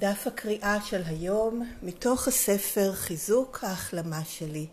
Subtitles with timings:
[0.00, 4.66] דף הקריאה של היום מתוך הספר חיזוק ההחלמה שלי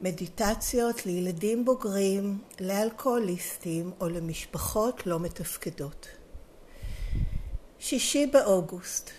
[0.00, 6.06] מדיטציות לילדים בוגרים, לאלכוהוליסטים או למשפחות לא מתפקדות.
[7.78, 9.10] שישי באוגוסט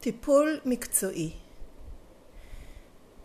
[0.00, 1.32] טיפול מקצועי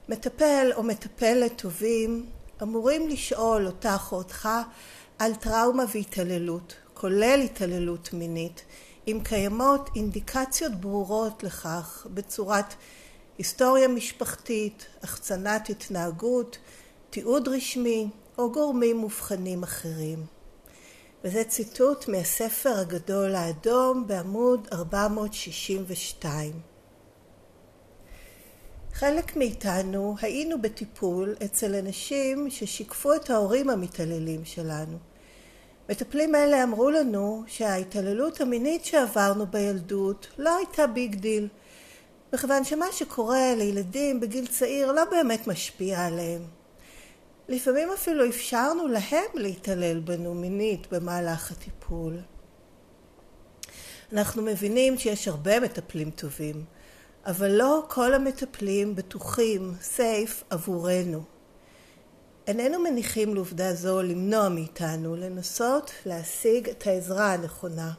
[0.09, 2.29] מטפל או מטפלת טובים
[2.61, 4.49] אמורים לשאול אותך או אותך
[5.19, 8.63] על טראומה והתעללות, כולל התעללות מינית,
[9.07, 12.73] אם קיימות אינדיקציות ברורות לכך בצורת
[13.37, 16.57] היסטוריה משפחתית, החצנת התנהגות,
[17.09, 20.25] תיעוד רשמי או גורמים מובחנים אחרים.
[21.23, 26.51] וזה ציטוט מהספר הגדול האדום בעמוד 462.
[28.93, 34.97] חלק מאיתנו היינו בטיפול אצל אנשים ששיקפו את ההורים המתעללים שלנו.
[35.89, 41.47] מטפלים אלה אמרו לנו שההתעללות המינית שעברנו בילדות לא הייתה big deal,
[42.33, 46.41] מכיוון שמה שקורה לילדים בגיל צעיר לא באמת משפיע עליהם.
[47.49, 52.19] לפעמים אפילו אפשרנו להם להתעלל בנו מינית במהלך הטיפול.
[54.13, 56.65] אנחנו מבינים שיש הרבה מטפלים טובים,
[57.25, 61.36] אבל לא כל המטפלים בטוחים, safe, עבורנו.
[62.47, 67.91] איננו מניחים לעובדה זו למנוע מאיתנו לנסות להשיג את העזרה הנכונה.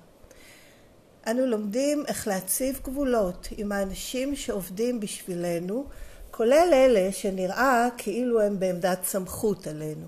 [1.26, 5.86] אנו לומדים איך להציב גבולות עם האנשים שעובדים בשבילנו,
[6.30, 10.06] כולל אלה שנראה כאילו הם בעמדת סמכות עלינו.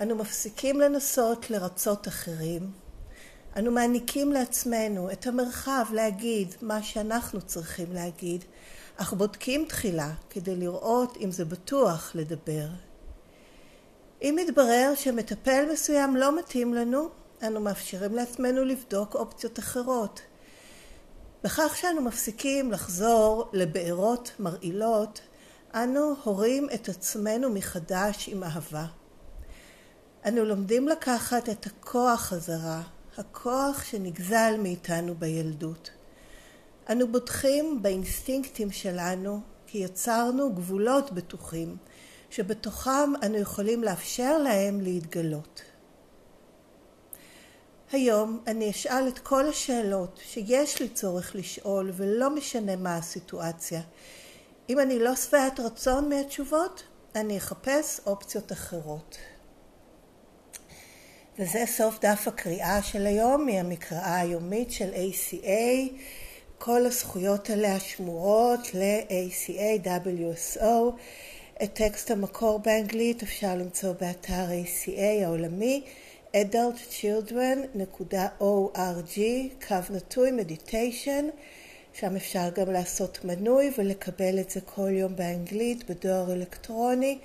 [0.00, 2.70] אנו מפסיקים לנסות לרצות אחרים.
[3.56, 8.44] אנו מעניקים לעצמנו את המרחב להגיד מה שאנחנו צריכים להגיד,
[8.96, 12.66] אך בודקים תחילה כדי לראות אם זה בטוח לדבר.
[14.22, 17.08] אם מתברר שמטפל מסוים לא מתאים לנו,
[17.46, 20.20] אנו מאפשרים לעצמנו לבדוק אופציות אחרות.
[21.44, 25.20] בכך שאנו מפסיקים לחזור לבארות מרעילות,
[25.74, 28.86] אנו הורים את עצמנו מחדש עם אהבה.
[30.28, 32.82] אנו לומדים לקחת את הכוח חזרה,
[33.18, 35.90] הכוח שנגזל מאיתנו בילדות.
[36.90, 41.76] אנו בוטחים באינסטינקטים שלנו כי יצרנו גבולות בטוחים
[42.30, 45.62] שבתוכם אנו יכולים לאפשר להם להתגלות.
[47.92, 53.80] היום אני אשאל את כל השאלות שיש לי צורך לשאול ולא משנה מה הסיטואציה.
[54.68, 56.82] אם אני לא שבעת רצון מהתשובות,
[57.14, 59.16] אני אחפש אופציות אחרות.
[61.38, 65.92] וזה סוף דף הקריאה של היום מהמקראה היומית של ACA.
[66.58, 70.92] כל הזכויות עליה שמורות ל-ACA WSO.
[71.62, 75.82] את טקסט המקור באנגלית אפשר למצוא באתר ACA העולמי
[76.32, 79.20] adultchildren.org
[79.68, 81.28] קו נטוי מדיטיישן
[81.92, 87.18] שם אפשר גם לעשות מנוי ולקבל את זה כל יום באנגלית בדואר אלקטרוני.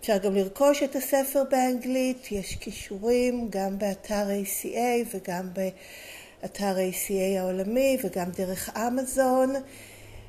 [0.00, 7.96] אפשר גם לרכוש את הספר באנגלית, יש כישורים גם באתר ACA וגם באתר ACA העולמי
[8.04, 9.54] וגם דרך אמזון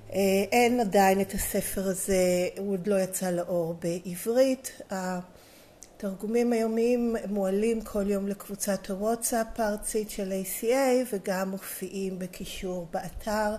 [0.09, 4.81] אין עדיין את הספר הזה, הוא עוד לא יצא לאור בעברית.
[4.89, 13.55] התרגומים היומיים מועלים כל יום לקבוצת הוואטסאפ הארצית של ACA וגם מופיעים בקישור באתר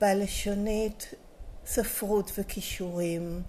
[0.00, 1.14] בלשונית
[1.66, 3.42] ספרות וכישורים.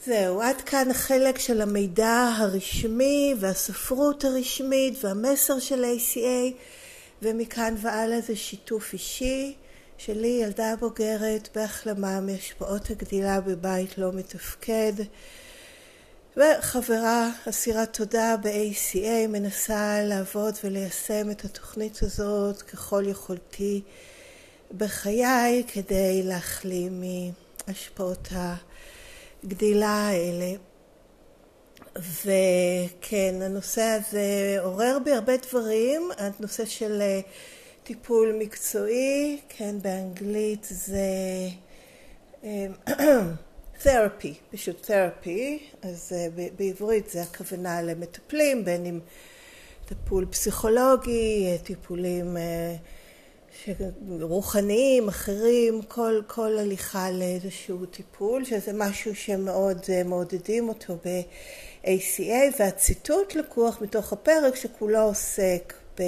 [0.05, 6.53] זהו, עד כאן החלק של המידע הרשמי והספרות הרשמית והמסר של ACA
[7.21, 9.55] ומכאן והלאה זה שיתוף אישי
[9.97, 14.93] שלי, ילדה בוגרת בהחלמה מהשפעות הגדילה בבית לא מתפקד
[16.37, 23.81] וחברה אסירת תודה ב-ACA מנסה לעבוד וליישם את התוכנית הזאת ככל יכולתי
[24.77, 27.03] בחיי כדי להחלים
[27.67, 28.55] מהשפעות ה...
[29.45, 30.53] הגדילה האלה.
[31.95, 37.19] וכן, הנושא הזה עורר בי הרבה דברים, הנושא של אה,
[37.83, 40.99] טיפול מקצועי, כן, באנגלית זה
[43.83, 48.99] תרפי, אה, פשוט תרפי, אז אה, בעברית זה הכוונה למטפלים, בין אם
[49.85, 52.37] טיפול פסיכולוגי, טיפולים
[54.21, 63.35] רוחניים, אחרים, כל, כל הליכה לאיזשהו טיפול, שזה משהו שמאוד אה, מעודדים אותו ב-ACA, והציטוט
[63.35, 66.03] לקוח מתוך הפרק שכולו עוסק ב...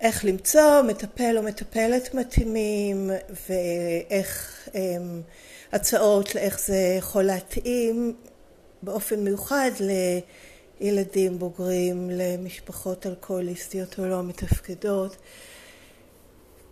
[0.00, 3.10] איך למצוא מטפל או מטפלת מתאימים
[3.48, 5.22] ואיך הם, אמ,
[5.72, 8.16] הצעות לאיך זה יכול להתאים
[8.82, 9.70] באופן מיוחד
[10.80, 15.16] לילדים בוגרים, למשפחות אלכוהוליסטיות או לא מתפקדות.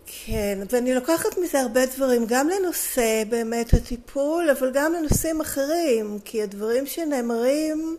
[0.06, 6.42] כן, ואני לוקחת מזה הרבה דברים, גם לנושא באמת הטיפול, אבל גם לנושאים אחרים, כי
[6.42, 7.96] הדברים שנאמרים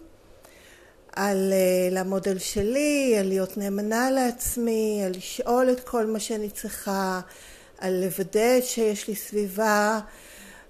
[1.13, 6.49] על uh, לעמוד על שלי, על להיות נאמנה לעצמי, על לשאול את כל מה שאני
[6.49, 7.21] צריכה,
[7.77, 9.99] על לוודא שיש לי סביבה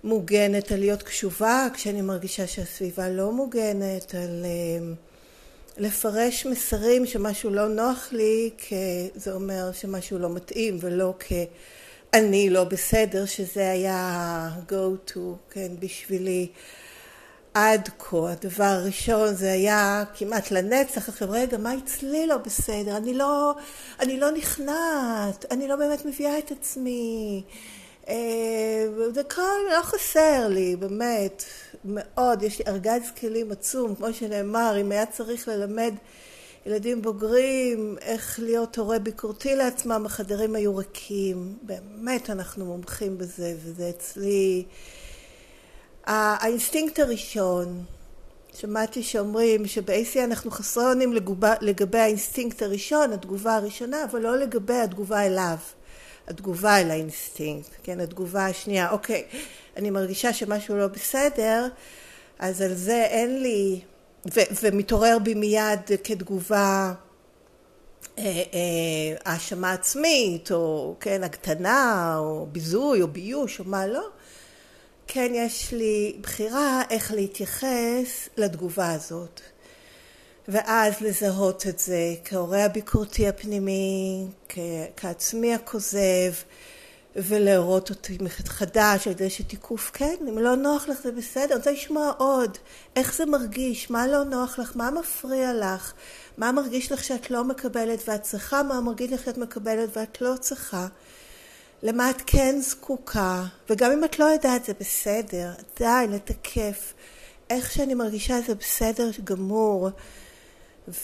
[0.04, 5.09] מוגנת, על להיות קשובה כשאני מרגישה שהסביבה לא מוגנת, על uh,
[5.80, 12.64] לפרש מסרים שמשהו לא נוח לי, כי זה אומר שמשהו לא מתאים, ולא כ"אני לא
[12.64, 16.48] בסדר", שזה היה ה-go to, כן, בשבילי.
[17.54, 22.98] עד כה, הדבר הראשון זה היה כמעט לנצח, עכשיו רגע, מה אצלי לא בסדר?
[22.98, 23.54] אני לא,
[24.00, 27.44] אני לא נכנעת, אני לא באמת מביאה את עצמי.
[28.08, 29.42] אה, זה כל,
[29.72, 31.44] לא חסר לי, באמת,
[31.86, 32.44] מאוד.
[32.44, 35.94] יש לי ארגז כלים עצום, כמו שנאמר, אם היה צריך ללמד
[36.66, 41.58] ילדים בוגרים איך להיות הורה ביקורתי לעצמם, החדרים היו ריקים.
[41.62, 44.66] באמת אנחנו מומחים בזה, וזה אצלי...
[46.06, 47.84] האינסטינקט הראשון,
[48.54, 51.14] שמעתי שאומרים שב-AC אנחנו חסרי אונים
[51.62, 55.58] לגבי האינסטינקט הראשון, התגובה הראשונה, אבל לא לגבי התגובה אליו,
[56.30, 59.24] התגובה אל האינסטינקט, כן, התגובה השנייה, אוקיי,
[59.78, 61.68] אני מרגישה שמשהו לא בסדר,
[62.40, 63.82] אז על זה אין לי,
[64.36, 66.94] ו- ומתעורר בי מיד כתגובה
[68.18, 74.08] אה, אה, האשמה עצמית, או כן, הקטנה, או ביזוי, או ביוש, או מה לא,
[75.08, 79.42] כן יש לי בחירה איך להתייחס לתגובה הזאת.
[80.52, 84.26] ואז לזהות את זה כהורה הביקורתי הפנימי,
[84.98, 86.34] כעצמי הכוזב,
[87.16, 91.72] ולהורות אותי מחדש על ידי שתיקוף, כן, אם לא נוח לך זה בסדר, אני רוצה
[91.72, 92.58] לשמוע עוד,
[92.96, 95.94] איך זה מרגיש, מה לא נוח לך, מה מפריע לך,
[96.38, 100.34] מה מרגיש לך שאת לא מקבלת ואת צריכה, מה מרגיש לך שאת מקבלת ואת לא
[100.40, 100.88] צריכה.
[101.84, 106.94] למה את כן זקוקה, וגם אם את לא יודעת זה בסדר, די לתקף.
[107.50, 109.90] איך שאני מרגישה זה בסדר גמור,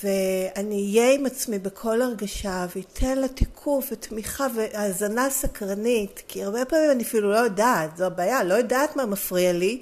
[0.03, 6.91] ואני אהיה עם עצמי בכל הרגשה, ואתן לה תיקוף ותמיכה והאזנה סקרנית, כי הרבה פעמים
[6.91, 9.81] אני אפילו לא יודעת, זו הבעיה, לא יודעת מה מפריע לי,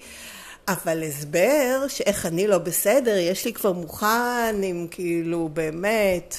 [0.68, 6.36] אבל הסבר שאיך אני לא בסדר, יש לי כבר מוכן עם כאילו באמת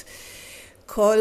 [0.87, 1.19] כל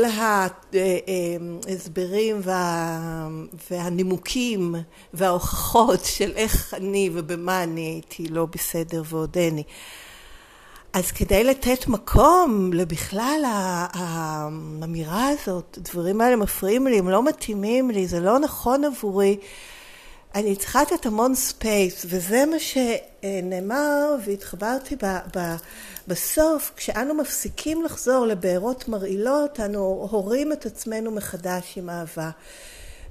[1.66, 3.28] ההסברים וה,
[3.72, 4.76] והנימוקים
[5.14, 9.64] וההוכחות של איך אני ובמה אני הייתי לא בסדר ועודני.
[10.94, 13.44] אז כדי לתת מקום לבכלל
[13.94, 19.38] האמירה הזאת, הדברים האלה מפריעים לי, הם לא מתאימים לי, זה לא נכון עבורי,
[20.36, 25.06] אני צריכה לתת המון space, וזה מה שנאמר והתחברתי ב,
[25.38, 25.56] ב,
[26.08, 32.30] בסוף, כשאנו מפסיקים לחזור לבארות מרעילות, אנו הורים את עצמנו מחדש עם אהבה.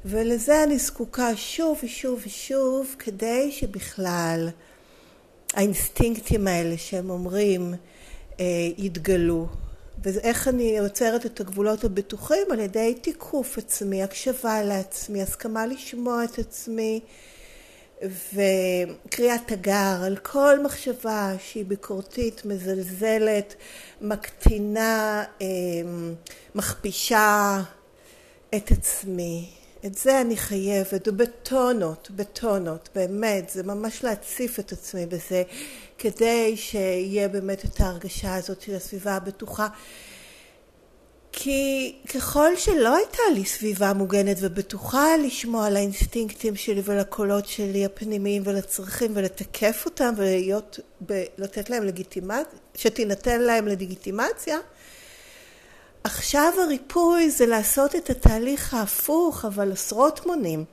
[0.05, 4.49] ולזה אני זקוקה שוב ושוב ושוב, כדי שבכלל
[5.55, 7.75] האינסטינקטים האלה שהם אומרים
[8.41, 8.45] אה,
[8.79, 9.47] יתגלו.
[10.03, 12.47] ואיך אני יוצרת את הגבולות הבטוחים?
[12.53, 17.01] על ידי תיקוף עצמי, הקשבה לעצמי, הסכמה לשמוע את עצמי
[18.05, 23.55] וקריאת תגר על כל מחשבה שהיא ביקורתית, מזלזלת,
[24.01, 25.47] מקטינה, אה,
[26.55, 27.61] מכפישה
[28.55, 29.62] את עצמי.
[29.87, 35.43] את זה אני חייבת, ובטונות, בטונות, באמת, זה ממש להציף את עצמי בזה,
[35.99, 39.69] כדי שיהיה באמת את ההרגשה הזאת של הסביבה הבטוחה.
[41.33, 48.43] כי ככל שלא הייתה לי סביבה מוגנת ובטוחה לשמוע על האינסטינקטים שלי ולקולות שלי הפנימיים
[48.47, 50.81] ולצרכים ולתקף אותם ולהיות,
[51.39, 54.59] לתת להם לגיטימציה, שתינתן להם לגיטימציה,
[56.05, 60.65] עכשיו הריפוי זה לעשות את התהליך ההפוך, אבל עשרות מונים.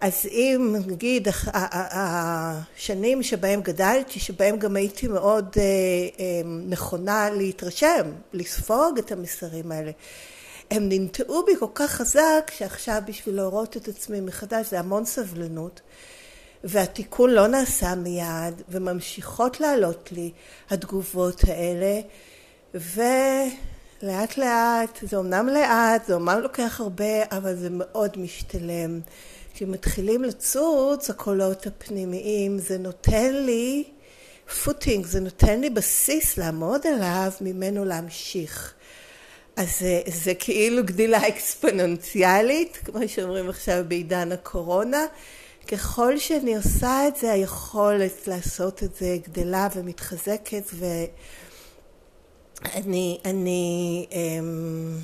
[0.00, 8.98] אז אם נגיד השנים שבהם גדלתי, שבהם גם הייתי מאוד אה, אה, נכונה להתרשם, לספוג
[8.98, 9.90] את המסרים האלה,
[10.70, 15.80] הם ננטעו בי כל כך חזק, שעכשיו בשביל להורות את עצמי מחדש זה המון סבלנות,
[16.64, 20.30] והתיקון לא נעשה מיד, וממשיכות לעלות לי
[20.70, 22.00] התגובות האלה,
[22.74, 23.00] ו...
[24.02, 29.00] לאט לאט, זה אומנם לאט, זה אומנם לוקח הרבה, אבל זה מאוד משתלם.
[29.54, 33.84] כשמתחילים לצוץ הקולות הפנימיים, זה נותן לי
[34.64, 38.74] פוטינג, זה נותן לי בסיס לעמוד עליו, ממנו להמשיך.
[39.56, 45.04] אז זה, זה כאילו גדילה אקספוננציאלית, כמו שאומרים עכשיו בעידן הקורונה,
[45.68, 51.08] ככל שאני עושה את זה, היכולת לעשות את זה גדלה ומתחזקת, ואני
[53.24, 54.98] אני, אמ,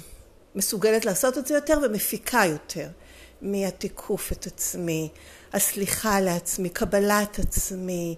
[0.55, 2.89] מסוגלת לעשות את זה יותר ומפיקה יותר
[3.43, 5.09] מהתיקוף את עצמי,
[5.53, 8.17] הסליחה לעצמי, קבלת עצמי,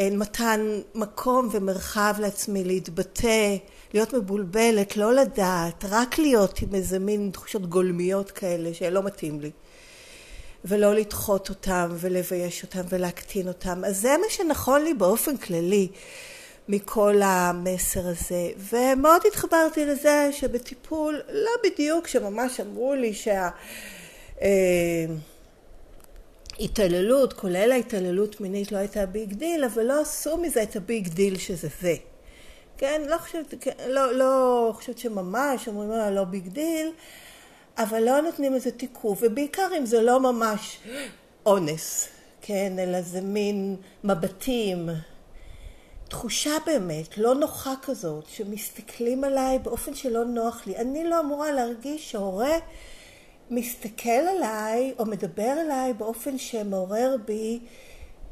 [0.00, 3.56] מתן מקום ומרחב לעצמי להתבטא,
[3.94, 9.50] להיות מבולבלת, לא לדעת, רק להיות עם איזה מין תחושות גולמיות כאלה שלא מתאים לי.
[10.64, 13.84] ולא לדחות אותם ולבייש אותם ולהקטין אותם.
[13.84, 15.88] אז זה מה שנכון לי באופן כללי
[16.68, 18.50] מכל המסר הזה.
[18.56, 23.48] ומאוד התחברתי לזה שבטיפול, לא בדיוק שממש אמרו לי שה...
[24.42, 24.48] אה,
[26.60, 31.08] התעללות, כולל ההתעללות מינית, לא הייתה big deal, אבל לא עשו מזה את ה big
[31.08, 31.94] deal שזה זה.
[32.78, 36.92] כן, לא חושבת, כן, לא, לא חושבת שממש אומרים לה לא big deal,
[37.78, 40.78] אבל לא נותנים לזה תיקוף, ובעיקר אם זה לא ממש
[41.46, 42.08] אונס,
[42.42, 44.88] כן, אלא זה מין מבטים,
[46.08, 50.76] תחושה באמת לא נוחה כזאת, שמסתכלים עליי באופן שלא נוח לי.
[50.76, 52.58] אני לא אמורה להרגיש שהורה
[53.50, 57.60] מסתכל עליי או מדבר עליי באופן שמעורר בי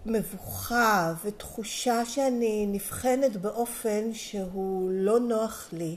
[0.06, 5.97] מבוכה ותחושה שאני נבחנת באופן שהוא לא נוח לי.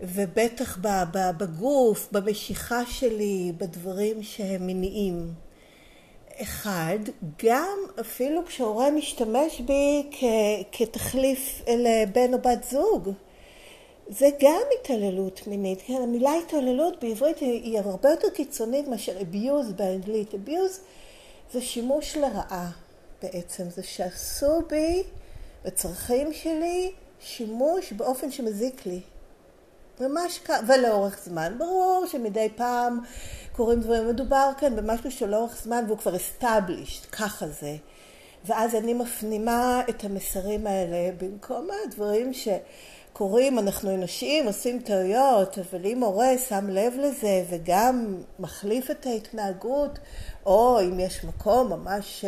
[0.00, 0.78] ובטח
[1.38, 5.43] בגוף, במשיכה שלי, בדברים שהם מיניים.
[6.42, 6.98] אחד,
[7.44, 10.10] גם אפילו כשהורה משתמש בי
[10.72, 13.10] כתחליף לבן או בת זוג.
[14.08, 16.02] זה גם התעללות מינית, כן?
[16.02, 20.34] המילה התעללות בעברית היא, היא הרבה יותר קיצונית מאשר abuse באנגלית.
[20.34, 20.80] abuse
[21.52, 22.70] זה שימוש לרעה
[23.22, 25.02] בעצם, זה שעשו בי,
[25.64, 29.00] בצרכים שלי, שימוש באופן שמזיק לי.
[30.00, 31.54] ממש ככה, ולאורך זמן.
[31.58, 33.00] ברור שמדי פעם
[33.56, 37.76] קורים דברים, מדובר כאן במשהו שלאורך זמן והוא כבר established, ככה זה.
[38.44, 46.02] ואז אני מפנימה את המסרים האלה במקום הדברים שקורים, אנחנו אנושיים, עושים טעויות, אבל אם
[46.02, 49.98] הורה שם לב לזה וגם מחליף את ההתנהגות,
[50.46, 52.24] או אם יש מקום ממש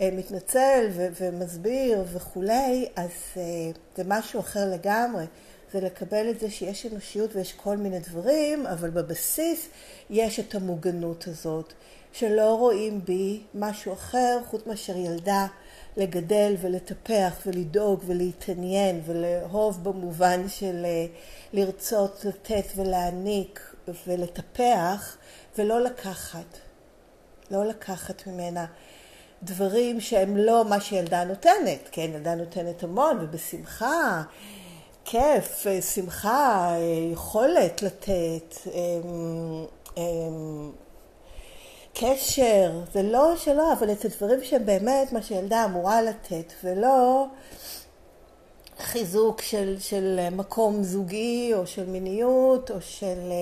[0.00, 0.86] אה, מתנצל
[1.20, 3.42] ומסביר וכולי, אז אה,
[3.96, 5.24] זה משהו אחר לגמרי.
[5.72, 9.68] זה לקבל את זה שיש אנושיות ויש כל מיני דברים, אבל בבסיס
[10.10, 11.72] יש את המוגנות הזאת,
[12.12, 15.46] שלא רואים בי משהו אחר חוץ מאשר ילדה
[15.96, 21.06] לגדל ולטפח ולדאוג ולהתעניין ולאהוב במובן של אה,
[21.52, 23.74] לרצות לתת ולהעניק
[24.06, 25.16] ולטפח
[25.58, 26.58] ולא לקחת,
[27.50, 28.66] לא לקחת ממנה
[29.42, 34.22] דברים שהם לא מה שילדה נותנת, כן, ילדה נותנת המון ובשמחה
[35.04, 36.78] כיף, אה, שמחה, אה,
[37.12, 40.02] יכולת לתת, אה,
[41.94, 47.26] קשר, זה לא שלא, אבל את הדברים שהם באמת מה שילדה אמורה לתת, ולא
[48.78, 53.32] חיזוק של, של מקום זוגי או של מיניות או של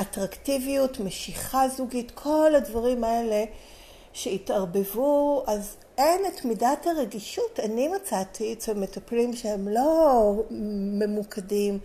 [0.00, 3.44] אטרקטיביות, משיכה זוגית, כל הדברים האלה
[4.12, 7.60] שהתערבבו, אז אין את מידת הרגישות.
[7.60, 10.32] אני מצאתי אצל מטפלים שהם לא
[11.00, 11.78] ממוקדים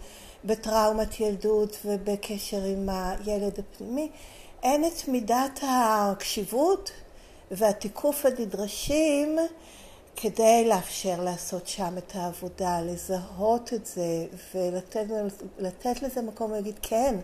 [0.46, 4.10] בטראומת ילדות ובקשר עם הילד הפנימי,
[4.63, 6.91] אין את מידת הקשיבות
[7.51, 9.38] והתיקוף הנדרשים
[10.15, 14.25] כדי לאפשר לעשות שם את העבודה, לזהות את זה
[15.60, 17.15] ולתת לזה מקום ולהגיד כן,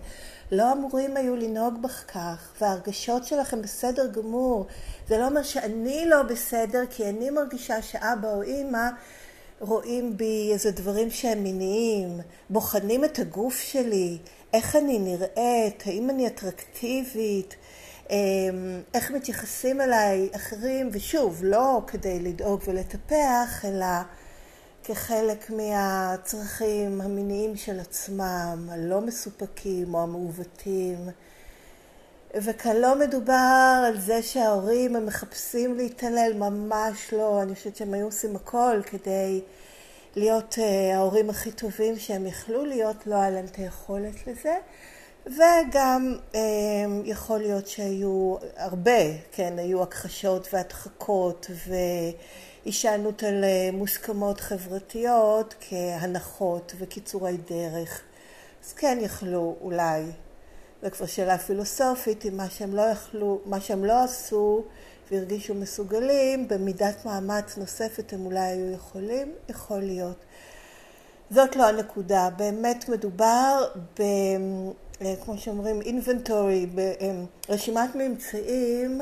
[0.51, 4.65] לא אמורים היו לנהוג בך כך, וההרגשות שלכם בסדר גמור.
[5.08, 8.89] זה לא אומר שאני לא בסדר, כי אני מרגישה שאבא או אימא
[9.60, 14.17] רואים בי איזה דברים שהם מיניים, בוחנים את הגוף שלי,
[14.53, 17.56] איך אני נראית, האם אני אטרקטיבית,
[18.93, 23.85] איך מתייחסים אליי אחרים, ושוב, לא כדי לדאוג ולטפח, אלא
[24.83, 30.97] כחלק מהצרכים המיניים של עצמם, הלא מסופקים או המעוותים.
[32.35, 37.41] וכאן לא מדובר על זה שההורים הם מחפשים להתעלל, ממש לא.
[37.41, 39.41] אני חושבת שהם היו עושים הכל כדי
[40.15, 44.55] להיות uh, ההורים הכי טובים שהם יכלו להיות, לא היה להם את היכולת לזה.
[45.27, 46.38] וגם um,
[47.03, 51.48] יכול להיות שהיו הרבה, כן, היו הכחשות והדחקות
[52.65, 58.01] והישענות על uh, מוסכמות חברתיות כהנחות וקיצורי דרך.
[58.65, 60.03] אז כן יכלו אולי
[60.84, 64.63] זו כבר שאלה פילוסופית, אם מה שהם לא יכלו, מה שהם לא עשו
[65.12, 70.25] והרגישו מסוגלים, במידת מאמץ נוספת הם אולי היו יכולים, יכול להיות.
[71.31, 73.65] זאת לא הנקודה, באמת מדובר
[74.00, 74.03] ב...
[74.99, 76.79] כמו שאומרים, inventory,
[77.47, 79.01] ברשימת ממצאים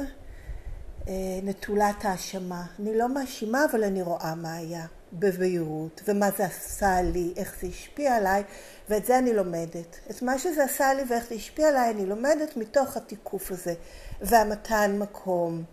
[1.43, 2.65] נטולת האשמה.
[2.79, 7.67] אני לא מאשימה, אבל אני רואה מה היה בבהירות, ומה זה עשה לי, איך זה
[7.67, 8.43] השפיע עליי,
[8.89, 9.99] ואת זה אני לומדת.
[10.09, 13.73] את מה שזה עשה לי ואיך זה השפיע עליי, אני לומדת מתוך התיקוף הזה,
[14.21, 15.63] והמתן מקום.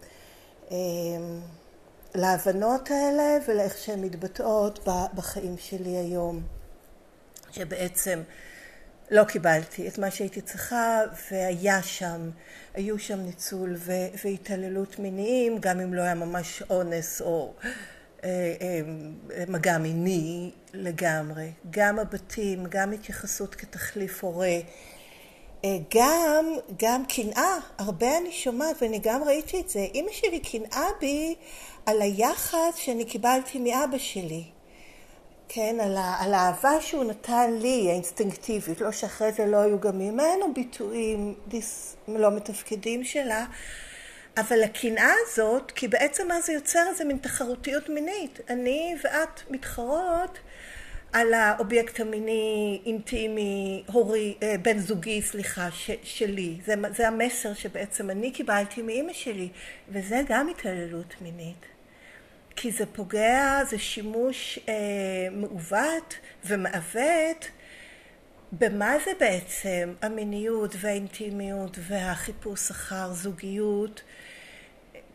[2.14, 6.42] להבנות האלה ולאיך שהן מתבטאות בחיים שלי היום.
[7.50, 8.22] שבעצם
[9.12, 11.00] לא קיבלתי את מה שהייתי צריכה
[11.30, 12.30] והיה שם,
[12.74, 13.76] היו שם ניצול
[14.24, 17.52] והתעללות מיניים, גם אם לא היה ממש אונס או
[18.24, 18.28] אה,
[18.60, 18.80] אה,
[19.48, 21.50] מגע מיני לגמרי.
[21.70, 24.58] גם הבתים, גם התייחסות כתחליף הורה.
[25.64, 26.46] אה, גם,
[26.82, 29.80] גם קנאה, הרבה אני שומעת ואני גם ראיתי את זה.
[29.94, 31.34] אימא שלי קנאה בי
[31.86, 34.44] על היחס שאני קיבלתי מאבא שלי.
[35.54, 39.98] כן, על, ה, על האהבה שהוא נתן לי, האינסטינקטיבית, לא שאחרי זה לא היו גם
[39.98, 43.46] ממנו ביטויים dys, לא מתפקדים שלה,
[44.36, 48.40] אבל הקנאה הזאת, כי בעצם מה זה יוצר איזה מין תחרותיות מינית.
[48.50, 50.38] אני ואת מתחרות
[51.12, 56.56] על האובייקט המיני, אינטימי, הורי, אה, בן זוגי, סליחה, ש, שלי.
[56.64, 59.48] זה, זה המסר שבעצם אני קיבלתי מאימא שלי,
[59.88, 61.71] וזה גם התעללות מינית.
[62.56, 64.74] כי זה פוגע, זה שימוש אה,
[65.32, 67.48] מעוות ומעוות
[68.52, 74.02] במה זה בעצם המיניות והאינטימיות והחיפוש אחר זוגיות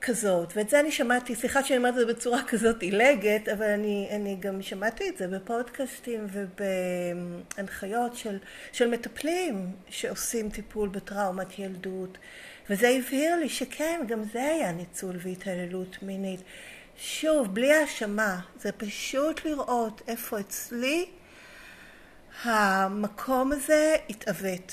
[0.02, 0.54] כזאת.
[0.56, 4.38] ואת זה אני שמעתי, סליחה שאני אומרת את זה בצורה כזאת עילגת, אבל אני, אני
[4.40, 8.38] גם שמעתי את זה בפודקאסטים ובהנחיות של,
[8.72, 12.18] של מטפלים שעושים טיפול בטראומת ילדות.
[12.70, 16.40] וזה הבהיר לי שכן, גם זה היה ניצול והתעללות מינית.
[17.00, 21.06] שוב, בלי האשמה, זה פשוט לראות איפה אצלי
[22.44, 24.72] המקום הזה התעוות,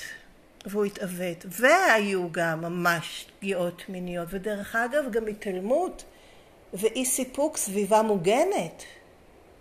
[0.65, 1.45] והוא התעוות.
[1.45, 6.03] והיו גם ממש פגיעות מיניות, ודרך אגב גם התעלמות
[6.73, 8.83] ואי סיפוק סביבה מוגנת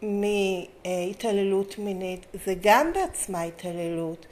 [0.02, 4.26] מהתעללות מינית, זה גם בעצמה התעללות.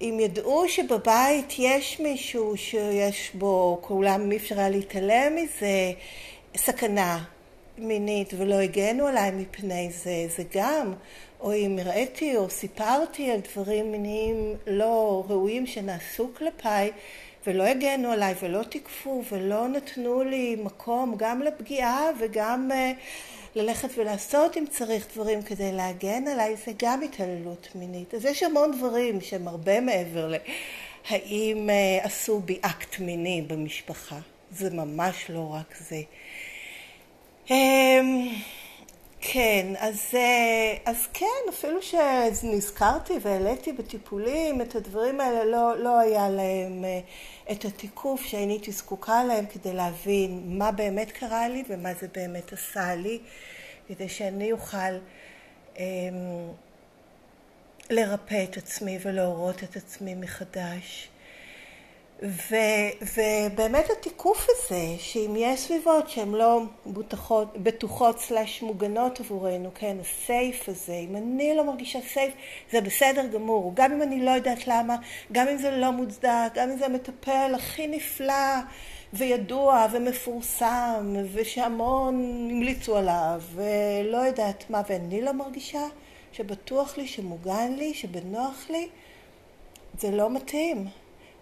[0.00, 5.92] אם ידעו שבבית יש מישהו שיש בו, כולם אי אפשר היה להתעלם מזה,
[6.56, 7.24] סכנה
[7.78, 10.92] מינית ולא הגנו עליי מפני זה, זה גם,
[11.40, 16.92] או אם הראיתי או סיפרתי על דברים מיניים לא ראויים שנעשו כלפיי
[17.46, 22.98] ולא הגנו עליי ולא תיקפו ולא נתנו לי מקום גם לפגיעה וגם uh,
[23.54, 28.14] ללכת ולעשות אם צריך דברים כדי להגן עליי, זה גם התעללות מינית.
[28.14, 30.32] אז יש המון דברים שהם הרבה מעבר
[31.10, 34.18] להאם uh, עשו בי אקט מיני במשפחה.
[34.50, 36.02] זה ממש לא רק זה.
[37.50, 38.28] אמ,
[39.20, 46.28] כן, אז, אה, אז כן, אפילו שנזכרתי והעליתי בטיפולים את הדברים האלה, לא, לא היה
[46.28, 47.00] להם אה,
[47.52, 52.52] את התיקוף שהייתי הייתי זקוקה להם כדי להבין מה באמת קרה לי ומה זה באמת
[52.52, 53.18] עשה לי,
[53.88, 54.98] כדי שאני אוכל
[55.78, 55.84] אמ,
[57.90, 61.08] לרפא את עצמי ולהורות את עצמי מחדש.
[62.22, 62.54] ו,
[63.02, 66.62] ובאמת התיקוף הזה, שאם יש סביבות שהן לא
[67.56, 72.34] בטוחות, סלש מוגנות עבורנו, כן, הסייף הזה, אם אני לא מרגישה סייף,
[72.72, 74.96] זה בסדר גמור, גם אם אני לא יודעת למה,
[75.32, 78.54] גם אם זה לא מוצדק, גם אם זה המטפל הכי נפלא
[79.12, 82.14] וידוע ומפורסם, ושהמון
[82.50, 85.82] המליצו עליו, ולא יודעת מה, ואני לא מרגישה
[86.32, 88.88] שבטוח לי, שמוגן לי, שבנוח לי,
[89.98, 90.86] זה לא מתאים.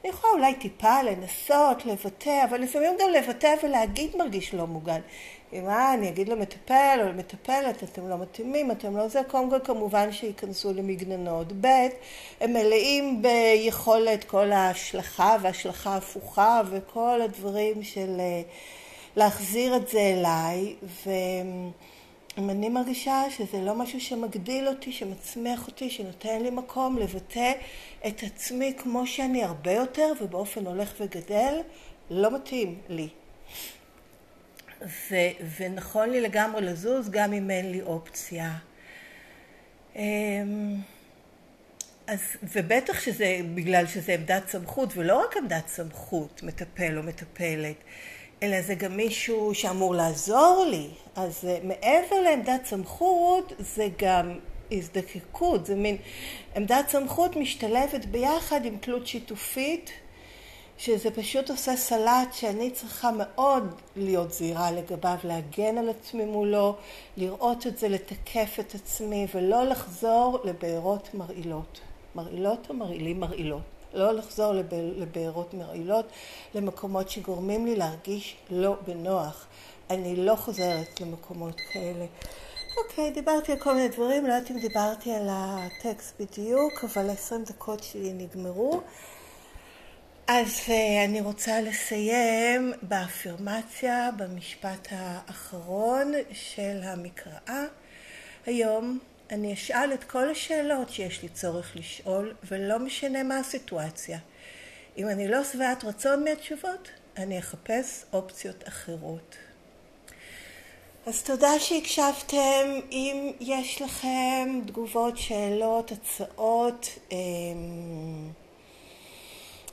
[0.04, 5.00] אני יכולה אולי טיפה לנסות, לבטא, אבל לפעמים גם לבטא ולהגיד מרגיש לא מוגן.
[5.52, 9.58] אם מה, אני אגיד למטפל או למטפלת, אתם לא מתאימים, אתם לא זה, קודם כל
[9.64, 11.52] כמובן שייכנסו למגננות.
[11.61, 11.66] ב',
[12.40, 18.42] הם מלאים ביכולת כל ההשלכה והשלכה הפוכה וכל הדברים של אה,
[19.16, 21.11] להחזיר את זה אליי, ו...
[22.38, 27.53] אם אני מרגישה שזה לא משהו שמגדיל אותי, שמצמיח אותי, שנותן לי מקום לבטא
[28.07, 31.61] את עצמי כמו שאני הרבה יותר ובאופן הולך וגדל,
[32.11, 33.09] לא מתאים לי.
[34.83, 35.14] ו-
[35.59, 38.53] ונכון לי לגמרי לזוז גם אם אין לי אופציה.
[39.96, 40.77] אמ,
[42.07, 47.77] אז, ובטח שזה בגלל שזה עמדת סמכות, ולא רק עמדת סמכות, מטפל או מטפלת,
[48.42, 50.88] אלא זה גם מישהו שאמור לעזור לי.
[51.16, 54.38] אז אה, מעבר לעמדת סמכות, זה גם
[54.72, 55.96] הזדקקות, זה מין
[56.57, 59.90] עמדת סמכות משתלבת ביחד עם תלות שיתופית,
[60.79, 66.77] שזה פשוט עושה סלט שאני צריכה מאוד להיות זהירה לגביו, להגן על עצמי מולו,
[67.16, 71.81] לראות את זה, לתקף את עצמי, ולא לחזור לבארות מרעילות.
[72.14, 73.20] מרעילות או מרעילים?
[73.20, 73.77] מרעילות.
[73.92, 74.53] לא לחזור
[74.96, 76.07] לבארות מרעילות,
[76.55, 79.46] למקומות שגורמים לי להרגיש לא בנוח.
[79.90, 82.07] אני לא חוזרת למקומות כאלה.
[82.79, 87.44] אוקיי, דיברתי על כל מיני דברים, לא יודעת אם דיברתי על הטקסט בדיוק, אבל 20
[87.44, 88.81] דקות שלי נגמרו.
[90.27, 97.64] אז אה, אני רוצה לסיים באפירמציה, במשפט האחרון של המקראה.
[98.46, 98.98] היום
[99.30, 104.18] אני אשאל את כל השאלות שיש לי צורך לשאול, ולא משנה מה הסיטואציה.
[104.98, 109.36] אם אני לא שבעת רצון מהתשובות, אני אחפש אופציות אחרות.
[111.06, 112.80] אז תודה שהקשבתם.
[112.92, 118.30] אם יש לכם תגובות, שאלות, הצעות, אמ,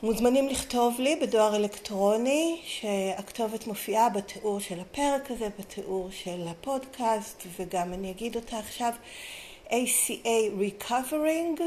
[0.03, 7.93] מוזמנים לכתוב לי בדואר אלקטרוני, שהכתובת מופיעה בתיאור של הפרק הזה, בתיאור של הפודקאסט, וגם
[7.93, 8.93] אני אגיד אותה עכשיו,
[9.69, 11.61] ACA Recovering,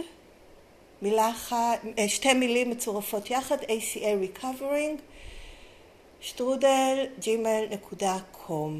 [1.02, 5.00] מילה אחת, אה, שתי מילים מצורפות יחד, ACA Recovering,
[6.20, 8.72] שטרודל, gmail.com.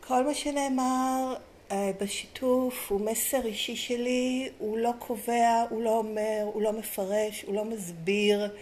[0.00, 1.34] כל מה שנאמר
[1.72, 7.42] אה, בשיתוף הוא מסר אישי שלי, הוא לא קובע, הוא לא אומר, הוא לא מפרש,
[7.42, 8.56] הוא לא מסביר,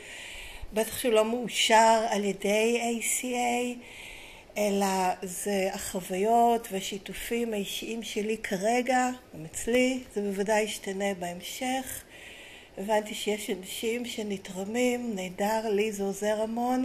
[0.74, 3.78] בטח שהוא לא מאושר על ידי ACA,
[4.56, 4.86] אלא
[5.22, 12.02] זה החוויות והשיתופים האישיים שלי כרגע, גם אצלי, זה בוודאי ישתנה בהמשך.
[12.78, 16.84] הבנתי שיש אנשים שנתרמים, נהדר, לי זה עוזר המון.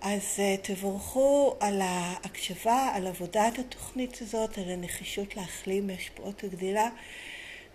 [0.00, 6.88] אז אה, תבורכו על ההקשבה, על עבודת התוכנית הזאת, על הנחישות להחלים מהשפעות הגדילה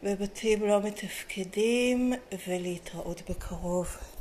[0.03, 2.13] בבתים לא מתפקדים
[2.47, 4.16] ולהתראות בקרוב.